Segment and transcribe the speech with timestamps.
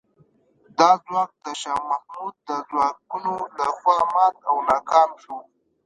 [0.77, 5.37] دا ځواک د شاه محمود د ځواکونو له خوا مات او ناکام شو.